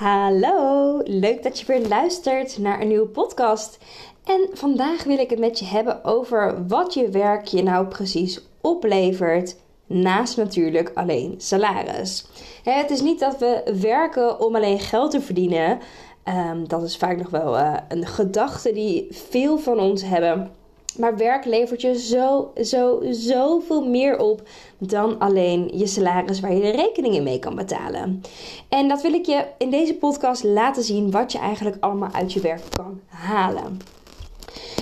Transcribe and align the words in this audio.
Hallo, 0.00 0.98
leuk 1.04 1.42
dat 1.42 1.60
je 1.60 1.66
weer 1.66 1.88
luistert 1.88 2.58
naar 2.58 2.80
een 2.80 2.88
nieuwe 2.88 3.06
podcast. 3.06 3.78
En 4.24 4.48
vandaag 4.52 5.04
wil 5.04 5.18
ik 5.18 5.30
het 5.30 5.38
met 5.38 5.58
je 5.58 5.64
hebben 5.64 6.04
over 6.04 6.66
wat 6.66 6.94
je 6.94 7.08
werk 7.08 7.46
je 7.46 7.62
nou 7.62 7.86
precies 7.86 8.40
oplevert. 8.60 9.56
Naast 9.86 10.36
natuurlijk 10.36 10.90
alleen 10.94 11.34
salaris. 11.38 12.26
Het 12.62 12.90
is 12.90 13.00
niet 13.00 13.18
dat 13.18 13.38
we 13.38 13.78
werken 13.80 14.40
om 14.40 14.56
alleen 14.56 14.78
geld 14.78 15.10
te 15.10 15.20
verdienen. 15.20 15.78
Ehm, 16.24 16.64
dat 16.66 16.82
is 16.82 16.96
vaak 16.96 17.16
nog 17.16 17.30
wel 17.30 17.58
uh, 17.58 17.74
een 17.88 18.06
gedachte 18.06 18.72
die 18.72 19.06
veel 19.10 19.58
van 19.58 19.78
ons 19.80 20.02
hebben. 20.02 20.50
Maar 20.98 21.16
werk 21.16 21.44
levert 21.44 21.80
je 21.80 21.98
zo, 21.98 22.52
zo, 22.62 23.02
zoveel 23.10 23.86
meer 23.86 24.18
op 24.18 24.42
dan 24.78 25.18
alleen 25.18 25.70
je 25.74 25.86
salaris 25.86 26.40
waar 26.40 26.52
je 26.54 26.60
de 26.60 26.70
rekeningen 26.70 27.22
mee 27.22 27.38
kan 27.38 27.54
betalen. 27.54 28.22
En 28.68 28.88
dat 28.88 29.02
wil 29.02 29.12
ik 29.12 29.26
je 29.26 29.44
in 29.58 29.70
deze 29.70 29.94
podcast 29.94 30.44
laten 30.44 30.82
zien 30.82 31.10
wat 31.10 31.32
je 31.32 31.38
eigenlijk 31.38 31.76
allemaal 31.80 32.12
uit 32.12 32.32
je 32.32 32.40
werk 32.40 32.62
kan 32.70 33.00
halen. 33.06 33.78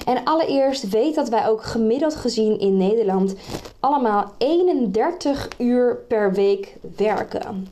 En 0.07 0.25
allereerst 0.25 0.89
weet 0.89 1.15
dat 1.15 1.29
wij 1.29 1.49
ook 1.49 1.63
gemiddeld 1.63 2.15
gezien 2.15 2.59
in 2.59 2.77
Nederland 2.77 3.35
allemaal 3.81 4.33
31 4.39 5.49
uur 5.59 5.97
per 6.09 6.33
week 6.33 6.77
werken. 6.97 7.69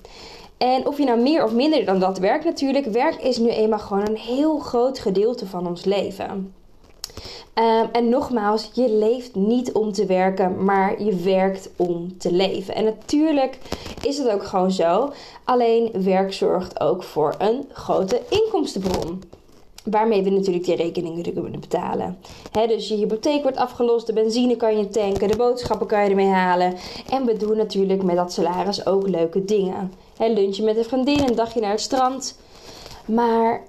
En 0.59 0.87
of 0.87 0.99
je 0.99 1.05
nou 1.05 1.21
meer 1.21 1.45
of 1.45 1.53
minder 1.53 1.85
dan 1.85 1.99
dat 1.99 2.19
werkt 2.19 2.45
natuurlijk, 2.45 2.87
werk 2.87 3.23
is 3.23 3.39
nu 3.39 3.49
eenmaal 3.49 3.79
gewoon 3.79 4.09
een 4.09 4.17
heel 4.17 4.59
groot 4.59 4.99
gedeelte 4.99 5.47
van 5.47 5.67
ons 5.67 5.85
leven. 5.85 6.55
Um, 7.59 7.89
en 7.93 8.09
nogmaals, 8.09 8.71
je 8.73 8.91
leeft 8.91 9.35
niet 9.35 9.73
om 9.73 9.93
te 9.93 10.07
werken, 10.07 10.65
maar 10.65 11.03
je 11.03 11.15
werkt 11.15 11.71
om 11.77 12.19
te 12.19 12.33
leven. 12.33 12.75
En 12.75 12.85
natuurlijk 12.85 13.59
is 14.03 14.19
het 14.19 14.29
ook 14.29 14.45
gewoon 14.45 14.71
zo. 14.71 15.13
Alleen 15.45 15.91
werk 15.93 16.33
zorgt 16.33 16.81
ook 16.81 17.03
voor 17.03 17.35
een 17.39 17.69
grote 17.73 18.23
inkomstenbron. 18.29 19.23
Waarmee 19.85 20.23
we 20.23 20.31
natuurlijk 20.31 20.65
die 20.65 20.77
rekeningen 20.77 21.23
kunnen 21.23 21.61
betalen. 21.61 22.19
dus 22.53 22.89
je 22.89 22.95
hypotheek 22.95 23.43
wordt 23.43 23.57
afgelost, 23.57 24.07
de 24.07 24.13
benzine 24.13 24.57
kan 24.57 24.79
je 24.79 24.89
tanken, 24.89 25.29
de 25.29 25.37
boodschappen 25.37 25.87
kan 25.87 26.03
je 26.03 26.11
ermee 26.11 26.27
halen. 26.27 26.75
En 27.11 27.25
we 27.25 27.37
doen 27.37 27.57
natuurlijk 27.57 28.03
met 28.03 28.17
dat 28.17 28.33
salaris 28.33 28.87
ook 28.87 29.09
leuke 29.09 29.45
dingen. 29.45 29.93
He, 30.17 30.29
lunchen 30.29 30.65
met 30.65 30.77
een 30.77 30.85
vriendin, 30.85 31.29
een 31.29 31.35
dagje 31.35 31.61
naar 31.61 31.71
het 31.71 31.81
strand. 31.81 32.39
Maar 33.07 33.63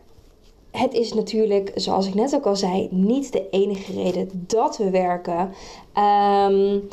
het 0.72 0.94
is 0.94 1.14
natuurlijk, 1.14 1.72
zoals 1.76 2.08
ik 2.08 2.14
net 2.14 2.36
ook 2.36 2.46
al 2.46 2.56
zei, 2.56 2.88
niet 2.92 3.32
de 3.32 3.50
enige 3.50 3.94
reden 3.94 4.30
dat 4.48 4.78
we 4.78 4.90
werken. 4.90 5.54
Um, 5.98 6.90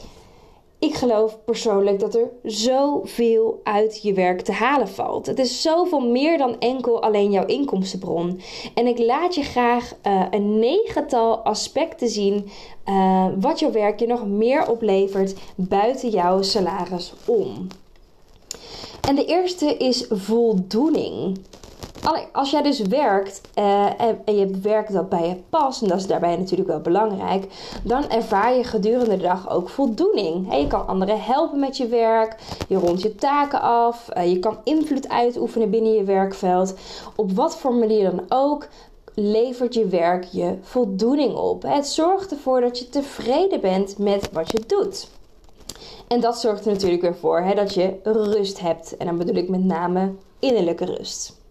ik 0.85 0.95
geloof 0.95 1.39
persoonlijk 1.45 2.01
dat 2.01 2.15
er 2.15 2.31
zoveel 2.43 3.61
uit 3.63 4.03
je 4.03 4.13
werk 4.13 4.41
te 4.41 4.53
halen 4.53 4.89
valt. 4.89 5.27
Het 5.27 5.39
is 5.39 5.63
zoveel 5.63 6.01
meer 6.01 6.39
dan 6.39 6.59
enkel 6.59 7.03
alleen 7.03 7.31
jouw 7.31 7.47
inkomstenbron. 7.47 8.41
En 8.75 8.87
ik 8.87 8.99
laat 8.99 9.35
je 9.35 9.43
graag 9.43 9.95
uh, 10.07 10.27
een 10.31 10.59
negental 10.59 11.39
aspecten 11.39 12.09
zien 12.09 12.49
uh, 12.89 13.27
wat 13.41 13.59
jouw 13.59 13.73
werk 13.73 14.01
je 14.01 14.07
nog 14.07 14.27
meer 14.27 14.69
oplevert 14.69 15.35
buiten 15.55 16.09
jouw 16.09 16.43
salaris 16.43 17.13
om. 17.25 17.67
En 19.09 19.15
de 19.15 19.25
eerste 19.25 19.77
is 19.77 20.07
voldoening 20.11 21.39
als 22.33 22.51
jij 22.51 22.63
dus 22.63 22.81
werkt 22.81 23.41
uh, 23.59 24.01
en, 24.01 24.21
en, 24.25 24.37
je 24.37 24.47
werkt 24.47 24.93
dat 24.93 25.09
bij 25.09 25.29
je 25.29 25.37
past, 25.51 25.83
en 25.83 25.89
dat 25.89 25.99
is 25.99 26.07
daarbij 26.07 26.37
natuurlijk 26.37 26.69
wel 26.69 26.81
belangrijk, 26.81 27.47
dan 27.83 28.11
ervaar 28.11 28.55
je 28.55 28.65
gedurende 28.65 29.17
de 29.17 29.23
dag 29.23 29.51
ook 29.51 29.69
voldoening. 29.69 30.57
je 30.61 30.67
kan 30.67 30.87
anderen 30.87 31.23
helpen 31.23 31.59
met 31.59 31.77
je 31.77 31.87
werk, 31.87 32.37
je 32.69 32.77
rondt 32.77 33.03
je 33.03 33.15
taken 33.15 33.61
af, 33.61 34.09
uh, 34.17 34.31
je 34.31 34.39
kan 34.39 34.59
invloed 34.65 35.09
uitoefenen 35.09 35.71
binnen 35.71 35.93
je 35.93 36.05
werkveld. 36.05 36.75
Op 37.17 37.33
wat 37.33 37.57
voor 37.57 37.75
manier 37.75 38.11
dan 38.11 38.25
ook 38.29 38.69
levert 39.15 39.75
je 39.75 39.87
werk 39.87 40.25
je 40.25 40.57
voldoening 40.61 41.35
op. 41.35 41.63
Het 41.63 41.87
zorgt 41.87 42.31
ervoor 42.31 42.61
dat 42.61 42.79
je 42.79 42.89
tevreden 42.89 43.61
bent 43.61 43.99
met 43.99 44.33
wat 44.33 44.51
je 44.51 44.63
doet. 44.67 45.09
En 46.09 46.21
dat 46.21 46.41
zorgt 46.41 46.67
er 46.67 46.73
natuurlijk 46.73 47.03
weer 47.03 47.17
voor 47.17 47.41
hè, 47.41 47.55
dat 47.55 47.75
je 47.75 47.95
rust 48.03 48.61
hebt. 48.61 48.97
En 48.97 49.07
dan 49.07 49.19
bedoel 49.19 49.35
ik 49.35 49.49
met 49.49 49.65
name 49.65 50.13
innerlijke 50.39 50.85
rust. 50.85 51.43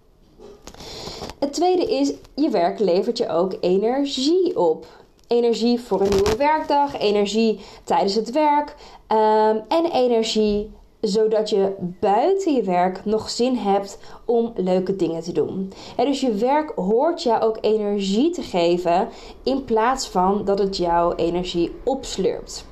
Het 1.39 1.53
tweede 1.53 1.85
is, 1.85 2.13
je 2.35 2.49
werk 2.49 2.79
levert 2.79 3.17
je 3.17 3.29
ook 3.29 3.57
energie 3.59 4.59
op. 4.59 4.85
Energie 5.27 5.79
voor 5.79 6.01
een 6.01 6.09
nieuwe 6.09 6.35
werkdag, 6.35 6.99
energie 6.99 7.59
tijdens 7.83 8.15
het 8.15 8.31
werk 8.31 8.75
um, 9.07 9.61
en 9.67 9.91
energie 9.91 10.71
zodat 11.03 11.49
je 11.49 11.73
buiten 11.99 12.53
je 12.53 12.63
werk 12.63 13.05
nog 13.05 13.29
zin 13.29 13.55
hebt 13.55 13.97
om 14.25 14.51
leuke 14.55 14.95
dingen 14.95 15.21
te 15.21 15.31
doen. 15.31 15.73
En 15.97 16.05
dus 16.05 16.21
je 16.21 16.33
werk 16.33 16.71
hoort 16.75 17.23
jou 17.23 17.41
ook 17.41 17.57
energie 17.61 18.29
te 18.29 18.41
geven 18.41 19.09
in 19.43 19.65
plaats 19.65 20.07
van 20.07 20.45
dat 20.45 20.59
het 20.59 20.77
jouw 20.77 21.15
energie 21.15 21.71
opslurpt. 21.83 22.65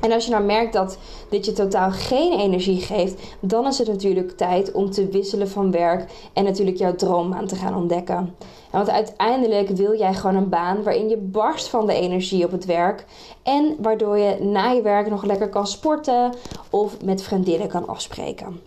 En 0.00 0.12
als 0.12 0.24
je 0.24 0.30
nou 0.30 0.44
merkt 0.44 0.72
dat 0.72 0.98
dit 1.30 1.44
je 1.44 1.52
totaal 1.52 1.90
geen 1.90 2.38
energie 2.38 2.80
geeft, 2.80 3.22
dan 3.40 3.66
is 3.66 3.78
het 3.78 3.88
natuurlijk 3.88 4.36
tijd 4.36 4.72
om 4.72 4.90
te 4.90 5.08
wisselen 5.08 5.48
van 5.48 5.70
werk 5.70 6.10
en 6.32 6.44
natuurlijk 6.44 6.76
jouw 6.76 6.94
droombaan 6.94 7.46
te 7.46 7.56
gaan 7.56 7.76
ontdekken. 7.76 8.16
En 8.16 8.36
want 8.70 8.90
uiteindelijk 8.90 9.68
wil 9.68 9.96
jij 9.96 10.14
gewoon 10.14 10.36
een 10.36 10.48
baan 10.48 10.82
waarin 10.82 11.08
je 11.08 11.16
barst 11.16 11.68
van 11.68 11.86
de 11.86 11.94
energie 11.94 12.44
op 12.44 12.50
het 12.50 12.64
werk 12.64 13.04
en 13.42 13.76
waardoor 13.78 14.18
je 14.18 14.36
na 14.40 14.70
je 14.70 14.82
werk 14.82 15.10
nog 15.10 15.24
lekker 15.24 15.48
kan 15.48 15.66
sporten 15.66 16.34
of 16.70 17.02
met 17.04 17.22
vriendinnen 17.22 17.68
kan 17.68 17.86
afspreken. 17.86 18.60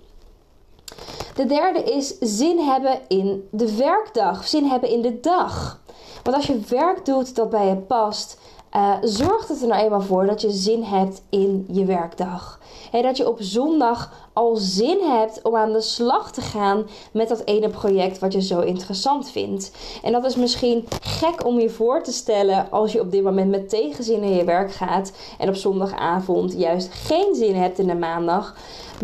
De 1.35 1.45
derde 1.45 1.83
is 1.83 2.17
zin 2.19 2.59
hebben 2.59 2.99
in 3.07 3.47
de 3.51 3.75
werkdag, 3.75 4.47
zin 4.47 4.65
hebben 4.65 4.89
in 4.89 5.01
de 5.01 5.19
dag. 5.19 5.81
Want 6.23 6.35
als 6.35 6.47
je 6.47 6.59
werk 6.67 7.05
doet 7.05 7.35
dat 7.35 7.49
bij 7.49 7.67
je 7.67 7.75
past, 7.75 8.37
uh, 8.75 8.93
zorgt 9.01 9.49
het 9.49 9.61
er 9.61 9.67
nou 9.67 9.83
eenmaal 9.83 10.01
voor 10.01 10.25
dat 10.25 10.41
je 10.41 10.51
zin 10.51 10.83
hebt 10.83 11.21
in 11.29 11.65
je 11.71 11.85
werkdag. 11.85 12.59
En 12.91 13.01
dat 13.01 13.17
je 13.17 13.27
op 13.27 13.37
zondag 13.39 14.29
al 14.33 14.55
zin 14.55 14.99
hebt 15.01 15.41
om 15.41 15.55
aan 15.55 15.71
de 15.71 15.81
slag 15.81 16.31
te 16.31 16.41
gaan 16.41 16.87
met 17.11 17.27
dat 17.27 17.41
ene 17.45 17.69
project 17.69 18.19
wat 18.19 18.33
je 18.33 18.41
zo 18.41 18.59
interessant 18.59 19.29
vindt. 19.29 19.71
En 20.03 20.11
dat 20.11 20.25
is 20.25 20.35
misschien 20.35 20.87
gek 21.01 21.45
om 21.45 21.59
je 21.59 21.69
voor 21.69 22.03
te 22.03 22.11
stellen 22.11 22.71
als 22.71 22.91
je 22.91 23.01
op 23.01 23.11
dit 23.11 23.23
moment 23.23 23.49
met 23.49 23.69
tegenzin 23.69 24.23
in 24.23 24.35
je 24.35 24.43
werk 24.43 24.71
gaat 24.71 25.11
en 25.37 25.49
op 25.49 25.55
zondagavond 25.55 26.53
juist 26.53 26.93
geen 26.93 27.35
zin 27.35 27.55
hebt 27.55 27.79
in 27.79 27.87
de 27.87 27.95
maandag. 27.95 28.55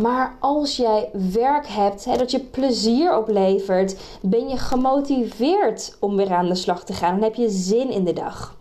Maar 0.01 0.35
als 0.39 0.75
jij 0.75 1.09
werk 1.31 1.67
hebt, 1.67 2.05
hè, 2.05 2.17
dat 2.17 2.31
je 2.31 2.39
plezier 2.39 3.17
oplevert, 3.17 3.95
ben 4.21 4.49
je 4.49 4.57
gemotiveerd 4.57 5.97
om 5.99 6.15
weer 6.15 6.33
aan 6.33 6.47
de 6.47 6.55
slag 6.55 6.83
te 6.83 6.93
gaan 6.93 7.15
en 7.15 7.23
heb 7.23 7.35
je 7.35 7.49
zin 7.49 7.89
in 7.89 8.03
de 8.03 8.13
dag. 8.13 8.55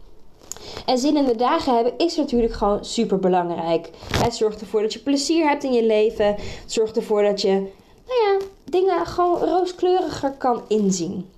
En 0.86 0.98
zin 0.98 1.16
in 1.16 1.24
de 1.24 1.36
dagen 1.36 1.74
hebben 1.74 1.98
is 1.98 2.16
natuurlijk 2.16 2.53
gewoon 2.53 2.84
super 2.84 3.18
belangrijk. 3.18 3.91
Het 4.16 4.34
zorgt 4.34 4.60
ervoor 4.60 4.82
dat 4.82 4.92
je 4.92 4.98
plezier 4.98 5.48
hebt 5.48 5.65
in 5.65 5.72
je 5.72 5.84
leven. 5.84 6.26
Het 6.26 6.72
zorgt 6.72 6.97
ervoor 6.97 7.22
dat 7.22 7.41
je, 7.41 7.53
nou 8.06 8.21
ja, 8.24 8.38
dingen 8.65 9.06
gewoon 9.06 9.38
rooskleuriger 9.38 10.32
kan 10.32 10.62
inzien. 10.68 11.28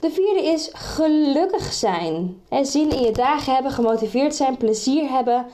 De 0.00 0.10
vierde 0.10 0.44
is 0.44 0.70
gelukkig 0.72 1.72
zijn. 1.72 2.40
zin 2.62 2.90
in 2.90 3.02
je 3.02 3.12
dagen 3.12 3.54
hebben, 3.54 3.72
gemotiveerd 3.72 4.34
zijn, 4.34 4.56
plezier 4.56 5.08
hebben 5.08 5.46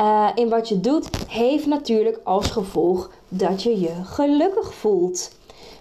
uh, 0.00 0.28
in 0.34 0.48
wat 0.48 0.68
je 0.68 0.80
doet, 0.80 1.08
heeft 1.28 1.66
natuurlijk 1.66 2.20
als 2.24 2.46
gevolg 2.46 3.10
dat 3.28 3.62
je 3.62 3.80
je 3.80 3.92
gelukkig 4.04 4.74
voelt. 4.74 5.30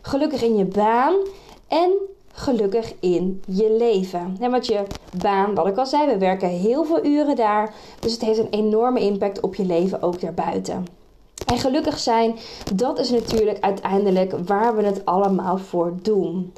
Gelukkig 0.02 0.44
in 0.44 0.58
je 0.58 0.66
baan 0.66 1.16
en 1.68 1.92
gelukkig 2.36 2.94
in 3.00 3.42
je 3.48 3.76
leven. 3.78 4.38
En 4.40 4.52
wat 4.52 4.66
je 4.66 4.84
baan, 5.22 5.56
wat 5.56 5.68
ik 5.68 5.78
al 5.78 5.86
zei, 5.86 6.08
we 6.08 6.18
werken 6.18 6.50
heel 6.50 6.84
veel 6.84 7.06
uren 7.06 7.36
daar. 7.36 7.74
Dus 8.00 8.12
het 8.12 8.22
heeft 8.22 8.40
een 8.40 8.50
enorme 8.50 9.00
impact 9.00 9.40
op 9.40 9.56
je 9.56 9.66
leven 9.66 10.02
ook 10.02 10.22
daarbuiten. 10.22 10.86
En 11.46 11.58
gelukkig 11.58 12.00
zijn, 12.00 12.36
dat 12.74 13.00
is 13.00 13.10
natuurlijk 13.10 13.60
uiteindelijk 13.60 14.34
waar 14.46 14.76
we 14.76 14.84
het 14.84 15.06
allemaal 15.06 15.58
voor 15.58 15.94
doen. 16.02 16.54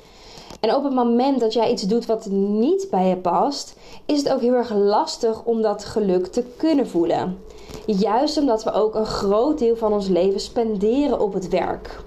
En 0.59 0.75
op 0.75 0.83
het 0.83 0.93
moment 0.93 1.39
dat 1.39 1.53
jij 1.53 1.71
iets 1.71 1.83
doet 1.83 2.05
wat 2.05 2.25
niet 2.31 2.87
bij 2.89 3.07
je 3.07 3.17
past, 3.17 3.75
is 4.05 4.17
het 4.17 4.29
ook 4.29 4.41
heel 4.41 4.53
erg 4.53 4.73
lastig 4.73 5.43
om 5.43 5.61
dat 5.61 5.85
geluk 5.85 6.27
te 6.27 6.43
kunnen 6.57 6.87
voelen. 6.87 7.37
Juist 7.85 8.37
omdat 8.37 8.63
we 8.63 8.71
ook 8.71 8.95
een 8.95 9.05
groot 9.05 9.59
deel 9.59 9.75
van 9.75 9.93
ons 9.93 10.07
leven 10.07 10.39
spenderen 10.39 11.19
op 11.19 11.33
het 11.33 11.49
werk. 11.49 11.99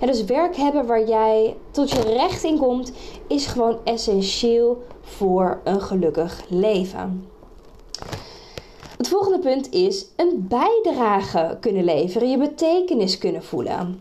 En 0.00 0.06
dus 0.06 0.24
werk 0.24 0.56
hebben 0.56 0.86
waar 0.86 1.08
jij 1.08 1.56
tot 1.70 1.90
je 1.90 2.00
recht 2.00 2.44
in 2.44 2.58
komt, 2.58 2.92
is 3.26 3.46
gewoon 3.46 3.78
essentieel 3.84 4.82
voor 5.00 5.60
een 5.64 5.80
gelukkig 5.80 6.44
leven. 6.48 7.28
Het 8.96 9.08
volgende 9.08 9.38
punt 9.38 9.72
is 9.72 10.06
een 10.16 10.46
bijdrage 10.48 11.56
kunnen 11.60 11.84
leveren, 11.84 12.30
je 12.30 12.38
betekenis 12.38 13.18
kunnen 13.18 13.44
voelen. 13.44 14.00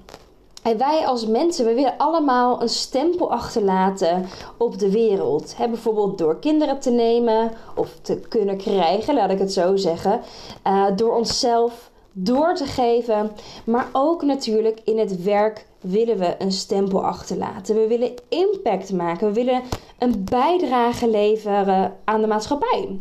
En 0.65 0.77
wij 0.77 1.06
als 1.06 1.27
mensen, 1.27 1.65
we 1.65 1.74
willen 1.74 1.98
allemaal 1.98 2.62
een 2.62 2.69
stempel 2.69 3.31
achterlaten 3.31 4.25
op 4.57 4.80
de 4.80 4.91
wereld. 4.91 5.56
bijvoorbeeld 5.57 6.18
door 6.18 6.39
kinderen 6.39 6.80
te 6.80 6.91
nemen 6.91 7.51
of 7.75 7.89
te 8.01 8.19
kunnen 8.19 8.57
krijgen, 8.57 9.13
laat 9.13 9.30
ik 9.30 9.39
het 9.39 9.53
zo 9.53 9.75
zeggen. 9.75 10.21
Uh, 10.68 10.86
door 10.95 11.15
onszelf 11.15 11.91
door 12.12 12.56
te 12.56 12.65
geven. 12.65 13.31
Maar 13.65 13.89
ook 13.91 14.24
natuurlijk 14.24 14.80
in 14.83 15.00
het 15.00 15.24
werk 15.24 15.65
willen 15.86 16.18
we 16.18 16.36
een 16.38 16.52
stempel 16.52 17.06
achterlaten. 17.06 17.76
We 17.76 17.88
willen 17.88 18.14
impact 18.30 18.94
maken. 18.94 19.28
We 19.28 19.34
willen 19.34 19.62
een 20.00 20.24
bijdrage 20.24 21.10
leveren 21.10 21.96
aan 22.04 22.22
de 22.22 22.28
maatschappij. 22.28 23.00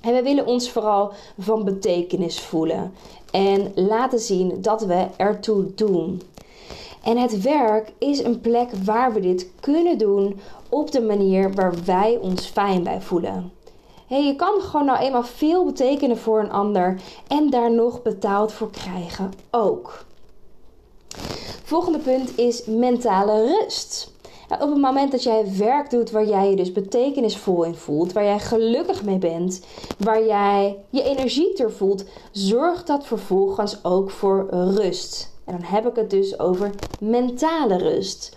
En 0.00 0.14
we 0.14 0.22
willen 0.22 0.46
ons 0.46 0.70
vooral 0.70 1.12
van 1.38 1.64
betekenis 1.64 2.40
voelen. 2.40 2.92
En 3.30 3.72
laten 3.74 4.18
zien 4.18 4.62
dat 4.62 4.84
we 4.84 5.06
ertoe 5.16 5.74
doen. 5.74 6.22
En 7.02 7.18
het 7.18 7.42
werk 7.42 7.92
is 7.98 8.22
een 8.22 8.40
plek 8.40 8.70
waar 8.84 9.12
we 9.12 9.20
dit 9.20 9.50
kunnen 9.60 9.98
doen 9.98 10.40
op 10.68 10.90
de 10.90 11.02
manier 11.02 11.52
waar 11.52 11.74
wij 11.84 12.18
ons 12.20 12.46
fijn 12.46 12.82
bij 12.82 13.00
voelen. 13.00 13.52
Hey, 14.06 14.26
je 14.26 14.36
kan 14.36 14.60
gewoon 14.60 14.86
nou 14.86 14.98
eenmaal 14.98 15.24
veel 15.24 15.64
betekenen 15.64 16.18
voor 16.18 16.40
een 16.40 16.50
ander 16.50 17.00
en 17.28 17.50
daar 17.50 17.72
nog 17.72 18.02
betaald 18.02 18.52
voor 18.52 18.70
krijgen 18.70 19.32
ook. 19.50 20.04
Volgende 21.66 21.98
punt 21.98 22.38
is 22.38 22.64
mentale 22.64 23.46
rust. 23.46 24.12
op 24.48 24.70
het 24.70 24.80
moment 24.80 25.10
dat 25.12 25.22
jij 25.22 25.44
werk 25.56 25.90
doet 25.90 26.10
waar 26.10 26.26
jij 26.26 26.50
je 26.50 26.56
dus 26.56 26.72
betekenisvol 26.72 27.62
in 27.62 27.74
voelt, 27.74 28.12
waar 28.12 28.24
jij 28.24 28.38
gelukkig 28.38 29.04
mee 29.04 29.18
bent, 29.18 29.60
waar 29.98 30.24
jij 30.26 30.78
je 30.90 31.02
energie 31.02 31.52
ter 31.52 31.72
voelt, 31.72 32.04
zorgt 32.32 32.86
dat 32.86 33.06
vervolgens 33.06 33.84
ook 33.84 34.10
voor 34.10 34.46
rust. 34.50 35.30
En 35.44 35.52
dan 35.52 35.66
heb 35.66 35.86
ik 35.86 35.96
het 35.96 36.10
dus 36.10 36.38
over 36.38 36.70
mentale 37.00 37.76
rust. 37.76 38.36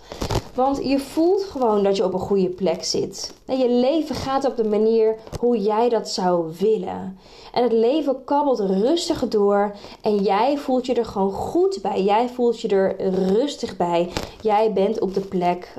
Want 0.58 0.80
je 0.84 0.98
voelt 0.98 1.44
gewoon 1.44 1.82
dat 1.82 1.96
je 1.96 2.04
op 2.04 2.12
een 2.12 2.18
goede 2.18 2.48
plek 2.48 2.84
zit. 2.84 3.34
En 3.46 3.58
je 3.58 3.70
leven 3.70 4.14
gaat 4.14 4.44
op 4.44 4.56
de 4.56 4.64
manier 4.64 5.16
hoe 5.40 5.58
jij 5.58 5.88
dat 5.88 6.08
zou 6.08 6.52
willen. 6.58 7.18
En 7.52 7.62
het 7.62 7.72
leven 7.72 8.24
kabbelt 8.24 8.60
rustig 8.60 9.28
door. 9.28 9.74
En 10.00 10.16
jij 10.16 10.56
voelt 10.56 10.86
je 10.86 10.94
er 10.94 11.04
gewoon 11.04 11.32
goed 11.32 11.78
bij. 11.82 12.02
Jij 12.02 12.28
voelt 12.28 12.60
je 12.60 12.68
er 12.68 12.96
rustig 13.12 13.76
bij. 13.76 14.08
Jij 14.42 14.72
bent 14.72 15.00
op 15.00 15.14
de 15.14 15.20
plek 15.20 15.74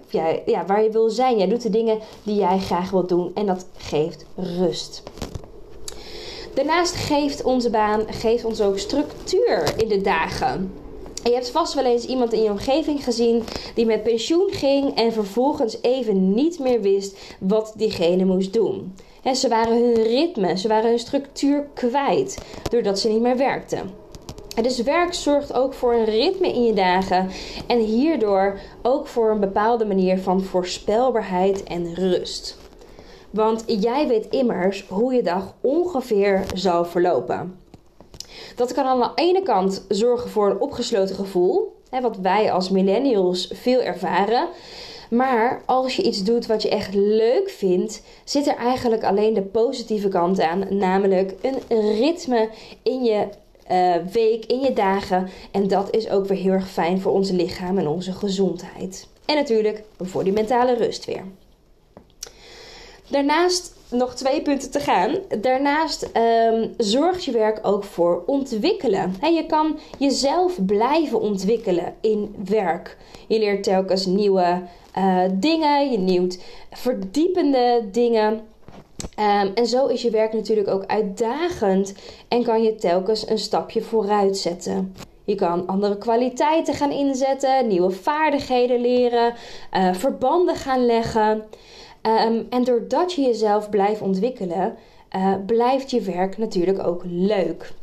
ja, 0.46 0.66
waar 0.66 0.84
je 0.84 0.92
wil 0.92 1.10
zijn. 1.10 1.38
Jij 1.38 1.48
doet 1.48 1.62
de 1.62 1.70
dingen 1.70 2.00
die 2.24 2.36
jij 2.36 2.60
graag 2.60 2.92
wilt 2.92 3.10
doen. 3.10 3.32
En 3.34 3.46
dat 3.46 3.66
geeft 3.78 4.26
rust. 4.36 5.04
Daarnaast 6.54 6.96
geeft 6.96 7.44
onze 7.44 7.70
baan 7.70 8.02
geeft 8.10 8.46
ons 8.46 8.62
ook 8.62 8.78
structuur 8.78 9.74
in 9.78 9.88
de 9.88 10.02
dagen. 10.02 10.72
Je 11.24 11.34
hebt 11.34 11.50
vast 11.50 11.74
wel 11.74 11.86
eens 11.86 12.06
iemand 12.06 12.34
in 12.34 12.42
je 12.42 12.50
omgeving 12.50 13.04
gezien 13.04 13.44
die 13.76 13.86
met 13.86 14.04
pensioen 14.04 14.50
ging 14.52 14.96
en 14.96 15.14
vervolgens 15.14 15.82
even 15.82 16.34
niet 16.34 16.60
meer 16.60 16.82
wist 16.82 17.18
wat 17.40 17.74
diegene 17.76 18.26
moest 18.26 18.54
doen. 18.54 18.96
ze 19.34 19.48
waren 19.48 19.78
hun 19.78 19.94
ritme, 19.94 20.58
ze 20.58 20.68
waren 20.68 20.90
hun 20.90 21.00
structuur 21.00 21.68
kwijt 21.74 22.38
doordat 22.70 23.00
ze 23.00 23.10
niet 23.10 23.22
meer 23.22 23.38
werkten. 23.38 23.90
dus 24.62 24.82
werk 24.82 25.14
zorgt 25.14 25.54
ook 25.54 25.74
voor 25.74 25.94
een 25.94 26.06
ritme 26.06 26.54
in 26.54 26.64
je 26.64 26.74
dagen 26.74 27.30
en 27.68 27.80
hierdoor 27.80 28.60
ook 28.82 29.08
voor 29.08 29.32
een 29.32 29.40
bepaalde 29.40 29.86
manier 29.86 30.20
van 30.20 30.42
voorspelbaarheid 30.42 31.64
en 31.64 31.94
rust. 31.94 32.58
Want 33.30 33.64
jij 33.68 34.08
weet 34.08 34.28
immers 34.30 34.86
hoe 34.88 35.14
je 35.14 35.24
dag 35.24 35.54
ongeveer 35.62 36.46
zal 36.54 36.86
verlopen. 36.86 37.68
Dat 38.60 38.74
kan 38.74 38.86
aan 38.86 39.00
de 39.00 39.12
ene 39.16 39.42
kant 39.42 39.86
zorgen 39.88 40.30
voor 40.30 40.50
een 40.50 40.60
opgesloten 40.60 41.16
gevoel, 41.16 41.76
hè, 41.90 42.02
wat 42.02 42.18
wij 42.18 42.52
als 42.52 42.70
millennials 42.70 43.52
veel 43.54 43.82
ervaren. 43.82 44.48
Maar 45.10 45.62
als 45.66 45.96
je 45.96 46.04
iets 46.04 46.24
doet 46.24 46.46
wat 46.46 46.62
je 46.62 46.70
echt 46.70 46.94
leuk 46.94 47.50
vindt, 47.50 48.02
zit 48.24 48.48
er 48.48 48.56
eigenlijk 48.56 49.04
alleen 49.04 49.34
de 49.34 49.42
positieve 49.42 50.08
kant 50.08 50.42
aan, 50.42 50.66
namelijk 50.70 51.34
een 51.42 51.96
ritme 51.98 52.50
in 52.84 53.04
je 53.04 53.28
uh, 53.72 53.96
week, 54.12 54.46
in 54.46 54.60
je 54.60 54.74
dagen. 54.74 55.30
En 55.52 55.68
dat 55.68 55.96
is 55.96 56.10
ook 56.10 56.26
weer 56.26 56.38
heel 56.38 56.52
erg 56.52 56.70
fijn 56.70 57.02
voor 57.02 57.12
onze 57.12 57.34
lichaam 57.34 57.78
en 57.78 57.88
onze 57.88 58.12
gezondheid. 58.12 59.08
En 59.26 59.36
natuurlijk 59.36 59.84
voor 60.00 60.24
die 60.24 60.34
mentale 60.34 60.74
rust 60.74 61.06
weer. 61.06 61.24
Daarnaast 63.08 63.74
nog 63.92 64.16
twee 64.16 64.42
punten 64.42 64.72
te 64.72 64.80
gaan. 64.80 65.16
Daarnaast 65.42 66.10
um, 66.52 66.74
zorgt 66.78 67.26
je 67.26 67.32
werk 67.32 67.60
ook 67.62 67.84
voor 67.84 68.24
ontwikkelen. 68.26 69.16
je 69.22 69.46
kan 69.48 69.80
jezelf 69.98 70.66
blijven 70.66 71.22
ontwikkelen 71.22 71.96
in 72.02 72.36
werk. 72.46 72.98
Je 73.28 73.40
leert 73.40 73.64
telkens 73.64 74.06
nieuwe 74.06 74.62
uh, 74.98 75.22
dingen, 75.34 75.92
je 75.92 75.98
nieuwt 75.98 76.40
verdiepende 76.72 77.88
dingen. 77.92 78.34
Um, 79.20 79.52
en 79.54 79.66
zo 79.66 79.86
is 79.86 80.02
je 80.02 80.10
werk 80.10 80.34
natuurlijk 80.34 80.68
ook 80.68 80.86
uitdagend 80.86 81.94
en 82.28 82.44
kan 82.44 82.64
je 82.64 82.76
telkens 82.76 83.30
een 83.30 83.40
stapje 83.40 83.82
vooruit 83.82 84.38
zetten. 84.38 84.96
Je 85.26 85.36
kan 85.36 85.68
andere 85.68 85.98
kwaliteiten 85.98 86.74
gaan 86.74 86.92
inzetten, 86.92 87.68
nieuwe 87.68 87.92
vaardigheden 87.92 88.82
leren, 88.82 89.34
uh, 89.74 89.94
verbanden 89.94 90.56
gaan 90.56 90.86
leggen. 90.86 91.44
Um, 92.02 92.48
en 92.50 92.64
doordat 92.64 93.14
je 93.14 93.22
jezelf 93.22 93.70
blijft 93.70 94.02
ontwikkelen, 94.02 94.76
uh, 95.16 95.34
blijft 95.46 95.92
je 95.92 96.02
werk 96.02 96.38
natuurlijk 96.38 96.88
ook 96.88 97.02
leuk. 97.06 97.74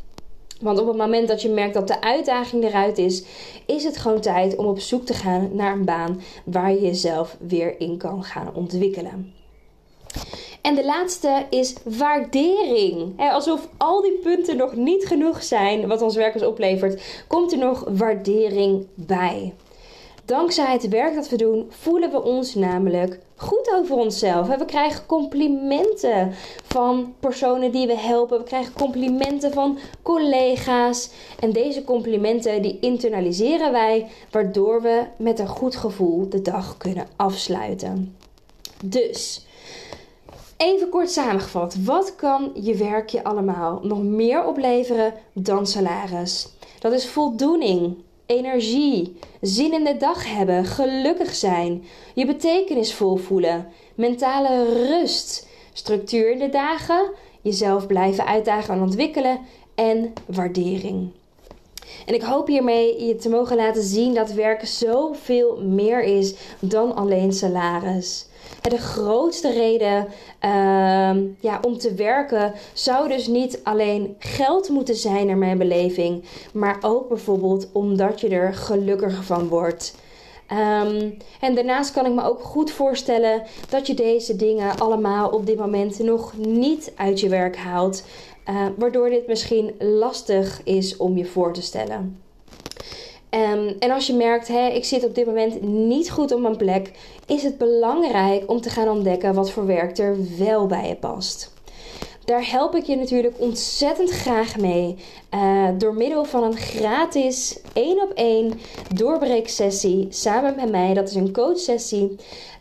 Want 0.60 0.78
op 0.78 0.86
het 0.86 0.96
moment 0.96 1.28
dat 1.28 1.42
je 1.42 1.48
merkt 1.48 1.74
dat 1.74 1.88
de 1.88 2.00
uitdaging 2.00 2.64
eruit 2.64 2.98
is, 2.98 3.24
is 3.66 3.84
het 3.84 3.96
gewoon 3.96 4.20
tijd 4.20 4.56
om 4.56 4.66
op 4.66 4.80
zoek 4.80 5.06
te 5.06 5.14
gaan 5.14 5.48
naar 5.52 5.72
een 5.72 5.84
baan 5.84 6.20
waar 6.44 6.70
je 6.70 6.80
jezelf 6.80 7.36
weer 7.40 7.80
in 7.80 7.96
kan 7.96 8.24
gaan 8.24 8.54
ontwikkelen. 8.54 9.32
En 10.62 10.74
de 10.74 10.84
laatste 10.84 11.46
is 11.50 11.74
waardering. 11.84 13.20
alsof 13.30 13.68
al 13.76 14.02
die 14.02 14.18
punten 14.22 14.56
nog 14.56 14.76
niet 14.76 15.06
genoeg 15.06 15.42
zijn 15.42 15.88
wat 15.88 16.02
ons 16.02 16.16
werkers 16.16 16.42
oplevert, 16.42 17.24
komt 17.28 17.52
er 17.52 17.58
nog 17.58 17.84
waardering 17.88 18.86
bij. 18.94 19.54
Dankzij 20.26 20.72
het 20.72 20.88
werk 20.88 21.14
dat 21.14 21.28
we 21.28 21.36
doen, 21.36 21.66
voelen 21.68 22.10
we 22.10 22.22
ons 22.22 22.54
namelijk 22.54 23.18
goed 23.36 23.70
over 23.74 23.96
onszelf. 23.96 24.46
We 24.46 24.64
krijgen 24.64 25.06
complimenten 25.06 26.32
van 26.66 27.14
personen 27.20 27.72
die 27.72 27.86
we 27.86 27.98
helpen. 27.98 28.38
We 28.38 28.44
krijgen 28.44 28.72
complimenten 28.72 29.52
van 29.52 29.78
collega's. 30.02 31.10
En 31.40 31.52
deze 31.52 31.84
complimenten 31.84 32.62
die 32.62 32.78
internaliseren 32.80 33.72
wij, 33.72 34.06
waardoor 34.30 34.82
we 34.82 35.04
met 35.16 35.38
een 35.38 35.48
goed 35.48 35.76
gevoel 35.76 36.28
de 36.28 36.42
dag 36.42 36.76
kunnen 36.76 37.06
afsluiten. 37.16 38.16
Dus, 38.84 39.46
even 40.56 40.88
kort 40.88 41.10
samengevat. 41.10 41.76
Wat 41.84 42.16
kan 42.16 42.50
je 42.54 42.74
werk 42.74 43.08
je 43.08 43.24
allemaal 43.24 43.80
nog 43.82 44.02
meer 44.02 44.44
opleveren 44.44 45.14
dan 45.32 45.66
salaris? 45.66 46.48
Dat 46.78 46.92
is 46.92 47.08
voldoening, 47.08 47.96
energie, 48.26 49.16
zin 49.40 49.72
in 49.72 49.84
de 49.84 49.96
dag 49.96 50.34
hebben, 50.34 50.64
gelukkig 50.64 51.34
zijn, 51.34 51.84
je 52.14 52.26
betekenisvol 52.26 53.16
voelen, 53.16 53.68
mentale 53.94 54.86
rust, 54.88 55.48
structuur 55.72 56.30
in 56.30 56.38
de 56.38 56.48
dagen, 56.48 57.10
jezelf 57.42 57.86
blijven 57.86 58.26
uitdagen 58.26 58.74
en 58.74 58.80
ontwikkelen 58.80 59.38
en 59.74 60.12
waardering. 60.26 61.10
En 62.06 62.14
ik 62.14 62.22
hoop 62.22 62.46
hiermee 62.46 63.04
je 63.04 63.16
te 63.16 63.28
mogen 63.28 63.56
laten 63.56 63.82
zien 63.82 64.14
dat 64.14 64.32
werken 64.32 64.68
zoveel 64.68 65.60
meer 65.62 66.02
is 66.02 66.34
dan 66.60 66.94
alleen 66.94 67.32
salaris. 67.32 68.26
De 68.62 68.78
grootste 68.78 69.52
reden 69.52 70.06
uh, 70.44 70.50
ja, 71.40 71.60
om 71.62 71.78
te 71.78 71.94
werken 71.94 72.52
zou 72.72 73.08
dus 73.08 73.26
niet 73.26 73.60
alleen 73.62 74.16
geld 74.18 74.68
moeten 74.68 74.94
zijn 74.94 75.26
naar 75.26 75.36
mijn 75.36 75.58
beleving, 75.58 76.24
maar 76.52 76.76
ook 76.80 77.08
bijvoorbeeld 77.08 77.68
omdat 77.72 78.20
je 78.20 78.28
er 78.28 78.54
gelukkiger 78.54 79.22
van 79.22 79.48
wordt. 79.48 79.94
Um, 80.52 81.16
en 81.40 81.54
daarnaast 81.54 81.92
kan 81.92 82.06
ik 82.06 82.12
me 82.12 82.22
ook 82.22 82.40
goed 82.40 82.70
voorstellen 82.70 83.42
dat 83.68 83.86
je 83.86 83.94
deze 83.94 84.36
dingen 84.36 84.78
allemaal 84.78 85.30
op 85.30 85.46
dit 85.46 85.58
moment 85.58 85.98
nog 85.98 86.32
niet 86.36 86.92
uit 86.96 87.20
je 87.20 87.28
werk 87.28 87.56
haalt, 87.56 88.02
uh, 88.48 88.66
waardoor 88.76 89.10
dit 89.10 89.26
misschien 89.26 89.74
lastig 89.78 90.60
is 90.64 90.96
om 90.96 91.16
je 91.16 91.24
voor 91.24 91.52
te 91.52 91.62
stellen. 91.62 92.25
Um, 93.36 93.76
en 93.78 93.90
als 93.90 94.06
je 94.06 94.14
merkt, 94.14 94.48
hè, 94.48 94.68
ik 94.68 94.84
zit 94.84 95.04
op 95.04 95.14
dit 95.14 95.26
moment 95.26 95.62
niet 95.62 96.10
goed 96.10 96.32
op 96.32 96.40
mijn 96.40 96.56
plek, 96.56 96.90
is 97.26 97.42
het 97.42 97.58
belangrijk 97.58 98.50
om 98.50 98.60
te 98.60 98.70
gaan 98.70 98.88
ontdekken 98.88 99.34
wat 99.34 99.50
voor 99.50 99.66
werk 99.66 99.98
er 99.98 100.16
wel 100.38 100.66
bij 100.66 100.88
je 100.88 100.94
past. 100.94 101.52
daar 102.24 102.50
help 102.50 102.74
ik 102.74 102.84
je 102.84 102.96
natuurlijk 102.96 103.34
ontzettend 103.38 104.10
graag 104.10 104.56
mee. 104.56 104.96
Uh, 105.34 105.68
door 105.78 105.94
middel 105.94 106.24
van 106.24 106.42
een 106.42 106.56
gratis 106.56 107.58
één 107.72 108.02
op 108.02 108.10
één 108.14 108.60
doorbreeksessie 108.94 110.06
samen 110.10 110.54
met 110.56 110.70
mij. 110.70 110.94
Dat 110.94 111.08
is 111.08 111.14
een 111.14 111.32
coachsessie. 111.32 112.16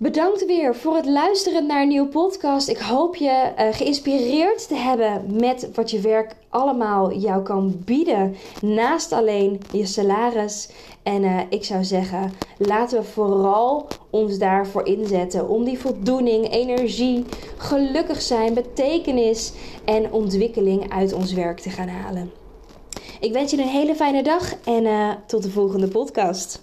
Bedankt 0.03 0.47
weer 0.47 0.77
voor 0.77 0.97
het 0.97 1.07
luisteren 1.07 1.67
naar 1.67 1.83
een 1.83 1.89
nieuwe 1.89 2.09
podcast. 2.09 2.69
Ik 2.69 2.79
hoop 2.79 3.17
je 3.17 3.53
uh, 3.59 3.67
geïnspireerd 3.73 4.69
te 4.69 4.75
hebben 4.75 5.37
met 5.41 5.69
wat 5.75 5.91
je 5.91 6.01
werk 6.01 6.35
allemaal 6.49 7.13
jou 7.13 7.43
kan 7.43 7.83
bieden. 7.85 8.37
Naast 8.63 9.13
alleen 9.13 9.61
je 9.73 9.87
salaris. 9.87 10.69
En 11.03 11.23
uh, 11.23 11.41
ik 11.49 11.65
zou 11.65 11.85
zeggen, 11.85 12.33
laten 12.59 12.99
we 12.99 13.05
vooral 13.05 13.87
ons 14.11 14.39
daarvoor 14.39 14.87
inzetten. 14.87 15.49
Om 15.49 15.65
die 15.65 15.79
voldoening, 15.79 16.53
energie, 16.53 17.25
gelukkig 17.57 18.23
zijn, 18.23 18.55
betekenis 18.55 19.53
en 19.85 20.13
ontwikkeling 20.13 20.93
uit 20.93 21.13
ons 21.13 21.33
werk 21.33 21.61
te 21.61 21.71
gaan 21.71 21.89
halen. 21.89 22.31
Ik 23.21 23.33
wens 23.33 23.51
je 23.51 23.57
een 23.57 23.69
hele 23.69 23.95
fijne 23.95 24.23
dag 24.23 24.55
en 24.65 24.85
uh, 24.85 25.11
tot 25.27 25.43
de 25.43 25.51
volgende 25.51 25.89
podcast. 25.89 26.63